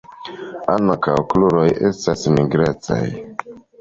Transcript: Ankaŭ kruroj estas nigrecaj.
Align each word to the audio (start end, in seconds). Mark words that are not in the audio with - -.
Ankaŭ 0.75 1.15
kruroj 1.33 1.67
estas 1.91 2.25
nigrecaj. 2.39 3.03